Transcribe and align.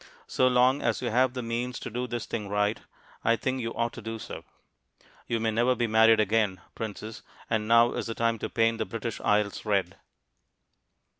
So 0.25 0.47
long 0.47 0.81
as 0.81 1.03
you 1.03 1.11
have 1.11 1.33
the 1.35 1.43
means 1.43 1.77
to 1.77 1.91
do 1.91 2.07
this 2.07 2.25
thing 2.25 2.49
right, 2.49 2.79
I 3.23 3.35
think 3.35 3.61
you 3.61 3.71
ought 3.75 3.93
to 3.93 4.01
do 4.01 4.17
so. 4.17 4.43
You 5.27 5.39
may 5.39 5.51
never 5.51 5.75
be 5.75 5.85
married 5.85 6.19
again, 6.19 6.59
princess, 6.73 7.21
and 7.51 7.67
now 7.67 7.93
is 7.93 8.07
the 8.07 8.15
time 8.15 8.39
to 8.39 8.49
paint 8.49 8.79
the 8.79 8.85
British 8.85 9.21
Isles 9.23 9.63
red. 9.63 9.97